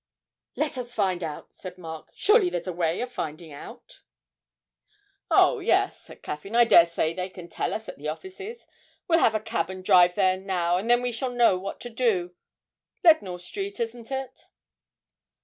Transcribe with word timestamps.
'Let 0.55 0.79
us 0.79 0.95
find 0.95 1.23
out,' 1.23 1.53
said 1.53 1.77
Mark; 1.77 2.11
'surely 2.15 2.49
there's 2.49 2.65
some 2.65 2.75
way 2.75 3.01
of 3.01 3.11
finding 3.11 3.51
out.' 3.53 4.01
'Oh 5.29 5.59
yes,' 5.59 6.01
said 6.05 6.23
Caffyn. 6.23 6.55
'I 6.55 6.63
dare 6.63 6.85
say 6.87 7.13
they 7.13 7.29
can 7.29 7.47
tell 7.47 7.71
us 7.71 7.87
at 7.87 7.99
the 7.99 8.07
offices. 8.07 8.65
We'll 9.07 9.19
have 9.19 9.35
a 9.35 9.39
cab 9.39 9.69
and 9.69 9.85
drive 9.85 10.15
there 10.15 10.37
now, 10.37 10.77
and 10.77 10.89
then 10.89 11.03
we 11.03 11.11
shall 11.11 11.29
know 11.29 11.55
what 11.59 11.79
to 11.81 11.91
do. 11.91 12.33
Leadenhall 13.03 13.37
Street, 13.37 13.79
isn't 13.79 14.11
it?' 14.11 14.47